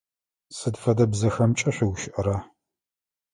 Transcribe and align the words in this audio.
Сыд 0.57 0.75
фэдэ 0.81 1.05
бзэхэмкӏэ 1.11 1.69
шъугущыӏэра? 1.75 2.37